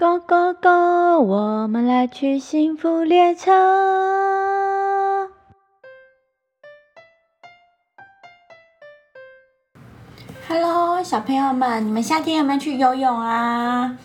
[0.00, 1.20] Go go go！
[1.20, 3.52] 我们来去幸福列车。
[10.48, 13.98] Hello，小朋友们，你们夏天有没有去游泳啊？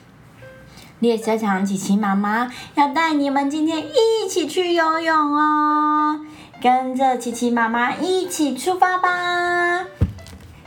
[1.00, 6.20] 列车长琪琪妈妈要带你们今天一起去游泳哦，
[6.62, 9.86] 跟着琪琪妈妈一起出发吧。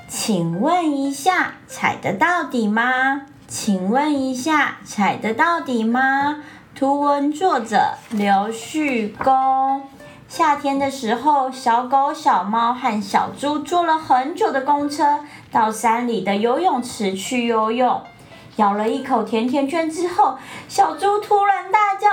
[0.08, 3.26] 请问一下，踩得到底吗？
[3.48, 6.44] 请问一下，踩得到底吗？
[6.74, 9.88] 图文作者刘旭公。
[10.28, 18.02] 夏天的时候，小狗、小猫和小猪坐了很久的公车，到山里的游泳池去游泳。
[18.56, 20.36] 咬了一口甜甜圈之后，
[20.68, 22.06] 小猪突然大叫：“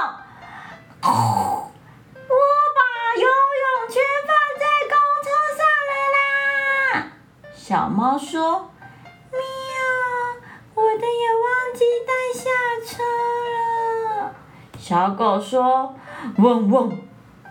[1.03, 2.79] 我把
[3.19, 5.59] 游泳圈放在公车上
[5.89, 7.11] 了啦！”
[7.53, 8.69] 小猫说。
[10.97, 12.49] 的也忘记带下
[12.85, 13.03] 车
[13.53, 14.35] 了
[14.77, 15.95] 小狗说
[16.37, 16.91] ：“汪汪，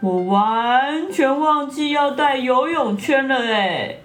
[0.01, 3.97] 我完全忘记要带游泳圈了哎！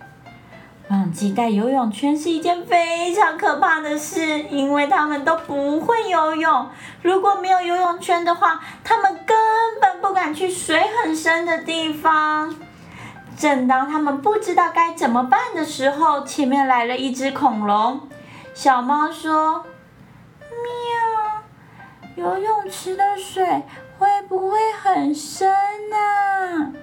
[0.90, 6.68] 忘记带游泳圈是一件非常可怕的事，因为他们都不会游泳。
[7.04, 9.38] 如果没有游泳圈的话，他们根
[9.80, 12.56] 本不敢去水很深的地方。
[13.38, 18.02] 正当他们不知道该怎么办的时候，前面来了一只恐龙。
[18.60, 19.66] 小猫说。”
[22.18, 23.64] 喵游泳池的水
[23.98, 25.50] 会不会很深
[25.94, 26.74] 啊？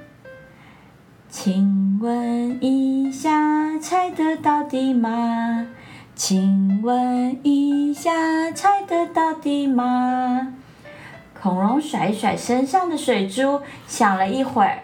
[1.29, 5.67] 请问一下，踩得到底吗？
[6.15, 10.55] 请问一下，踩得到底吗？
[11.39, 14.79] 恐龙甩一甩身上的水珠，想了一会儿。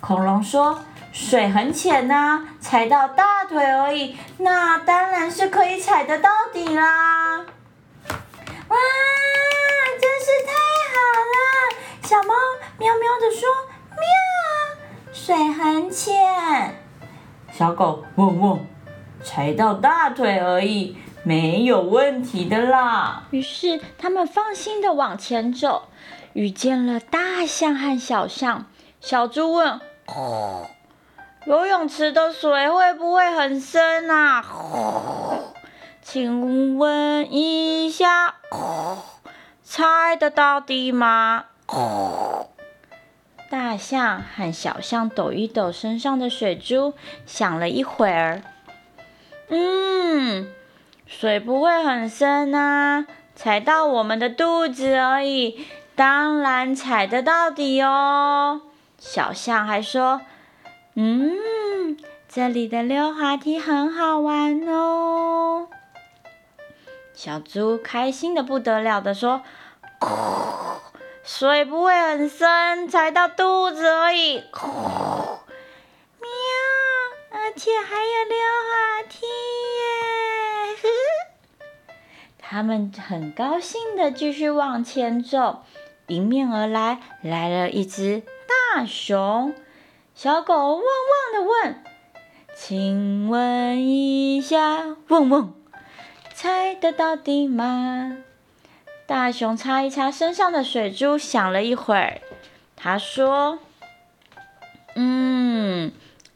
[0.00, 0.80] 恐龙说
[1.12, 7.38] ：“水很浅呐，踩到大腿而已，那当然是可以踩得到底啦。”
[8.68, 8.76] 哇！
[10.00, 10.52] 真是太
[10.92, 11.36] 好了
[12.02, 12.34] 小猫
[12.78, 13.48] 喵喵的说
[13.98, 16.78] ：“喵，水很浅。”
[17.50, 18.60] 小狗汪汪，
[19.24, 23.24] 踩到大腿而已，没有问题的啦。
[23.30, 25.88] 于是他们放心的往前走，
[26.34, 28.66] 遇见了大象和小象。
[29.00, 29.80] 小猪问
[31.46, 34.44] ：“游泳池的水会不会很深啊？”
[36.02, 38.36] 请问一下，
[39.62, 41.44] 踩得到底吗？
[43.50, 46.94] 大象和小象抖一抖身上的水珠，
[47.26, 48.42] 想了一会儿，
[49.48, 50.48] 嗯，
[51.06, 58.62] 水不会很深啊，踩到我们的肚子而已，当然踩得到底哦。
[58.98, 60.20] 小象还说，
[61.00, 61.96] 嗯，
[62.28, 65.68] 这里的溜滑梯很好玩哦。
[67.14, 69.42] 小猪开心的不得了的说。
[71.22, 74.38] 水不会很深，踩到肚子而已。
[74.38, 74.50] 喵，
[77.30, 79.24] 而且还有溜滑梯
[79.78, 80.76] 耶！
[82.40, 85.62] 他们很高兴的继续往前走，
[86.08, 88.24] 迎面而来来了一只
[88.74, 89.54] 大熊。
[90.20, 90.82] 小狗汪汪
[91.32, 91.84] 的问
[92.52, 95.54] ：“请问一下，汪汪，
[96.34, 98.18] 踩得到底吗？”
[99.06, 102.20] 大熊擦一擦身上的水珠，想了一会儿，
[102.74, 103.60] 他说
[104.96, 105.92] ：“嗯，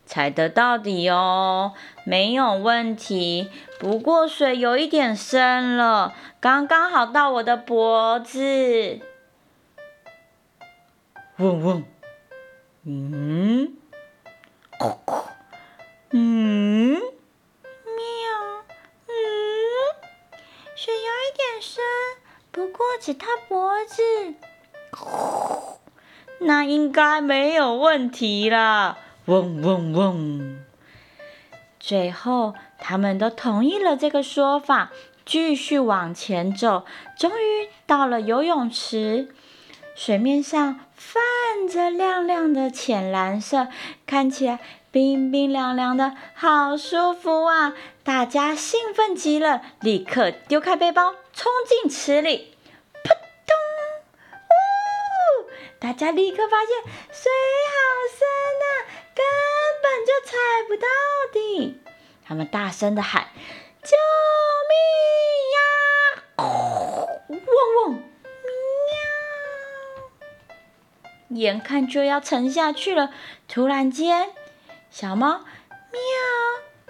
[0.07, 1.73] 踩得到底哦，
[2.05, 3.51] 没有问题。
[3.81, 9.01] 不过水有一点深了，刚刚好到我的脖子。”
[11.39, 11.83] 嗡嗡，
[12.85, 13.77] 嗯，
[14.77, 15.23] 咕咕，
[16.11, 17.03] 嗯，喵，
[19.07, 19.13] 嗯，
[20.75, 21.81] 水有一点深。
[22.51, 24.03] 不过只他脖子，
[26.41, 28.99] 那应该没有问题啦。
[29.27, 30.65] 嗡嗡嗡。
[31.79, 34.91] 最后，他们都同意了这个说法，
[35.25, 36.85] 继续往前走。
[37.17, 39.33] 终于到了游泳池，
[39.95, 41.21] 水面上泛
[41.73, 43.69] 着亮亮的浅蓝色，
[44.07, 44.59] 看起来
[44.91, 47.73] 冰冰凉凉的，好舒服啊！
[48.05, 51.15] 大家兴奋极了，立刻丢开背包。
[51.33, 52.55] 冲进池里，
[53.03, 53.57] 扑通！
[54.51, 55.49] 呜！
[55.81, 56.77] 大家立刻发现
[57.11, 57.33] 水
[57.73, 57.75] 好
[58.13, 58.21] 深
[58.61, 58.65] 呐，
[59.15, 59.25] 根
[59.83, 60.37] 本就踩
[60.69, 60.87] 不到
[61.33, 61.81] 底。
[62.27, 63.29] 他们大声的喊
[63.83, 63.97] ：“救
[71.37, 73.11] 眼看就要沉下去了，
[73.49, 74.31] 突然间，
[74.91, 75.41] 小猫
[75.91, 76.01] 喵，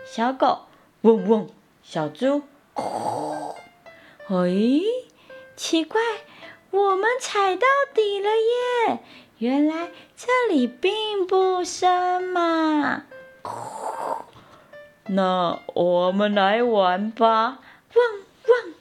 [0.05, 0.67] 小狗
[1.03, 1.49] 嗡嗡，
[1.83, 2.43] 小猪
[2.75, 3.55] 呼。
[4.29, 4.49] 哎，
[5.57, 6.01] 奇怪，
[6.71, 8.99] 我们踩到底了耶！
[9.39, 13.05] 原来这里并不深嘛。
[15.09, 17.59] 那我们来玩吧，
[17.95, 18.05] 汪
[18.47, 18.75] 汪！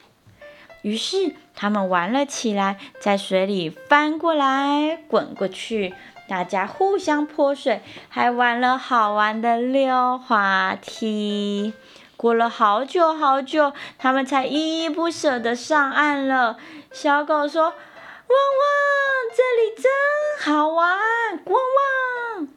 [0.82, 5.94] 于是他们玩了起来，在水里翻过来滚过去，
[6.28, 11.72] 大家互相泼水，还玩了好玩的溜滑梯。
[12.16, 16.56] 过了好久好久，他们才依依不舍地上岸了。
[16.92, 17.78] 小狗说：“汪汪，
[19.36, 19.90] 这里真
[20.40, 20.98] 好玩！”
[21.46, 22.48] 汪汪。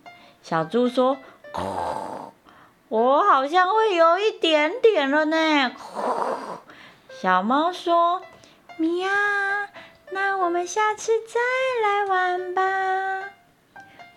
[0.44, 1.18] 小猪说
[2.90, 5.72] ：“我好像会有一点点了呢。”
[7.22, 8.22] 小猫说
[8.78, 9.08] ：“喵，
[10.12, 11.40] 那我们下次再
[11.82, 13.30] 来玩吧。”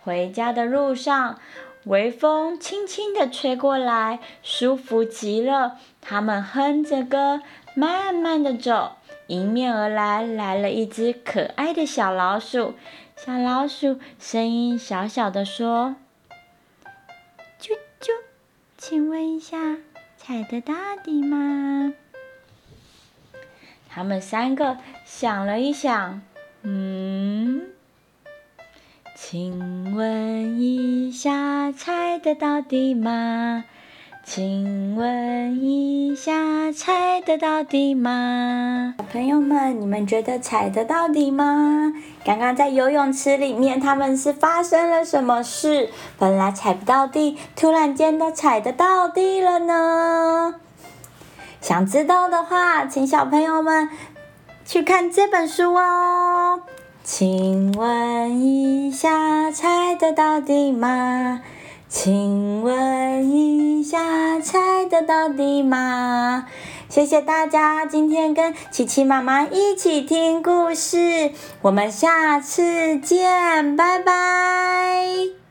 [0.04, 1.38] 回家的路上。
[1.84, 5.78] 微风轻轻地吹过来，舒服极了。
[6.02, 7.40] 他们哼着歌，
[7.74, 8.96] 慢慢地走。
[9.28, 12.74] 迎面而来，来了一只可爱的小老鼠。
[13.16, 15.96] 小老鼠声音小小的说
[17.58, 18.10] ：“啾啾，
[18.76, 19.78] 请问一下，
[20.18, 21.94] 踩得到底吗？”
[23.88, 26.20] 他们三个想了一想，
[26.62, 27.62] 嗯。
[29.20, 33.64] 请问一下，踩得到底吗？
[34.25, 38.94] 请问一下，踩得到底吗？
[38.99, 41.93] 小朋友们，你们觉得踩得到底吗？
[42.25, 45.88] 刚刚在游泳池里面，他们是发生了什么事？
[46.19, 50.61] 本来踩不到地，突然间都踩得到地了呢？
[51.68, 53.90] 想知道的话，请小朋友们
[54.64, 56.62] 去看这本书哦。
[57.04, 61.42] 请问一下，猜得到底吗？
[61.86, 66.46] 请问一下，猜得到底吗？
[66.88, 75.47] 谢谢大家，今天跟琪琪妈妈一起听故事，我们下次见，拜拜。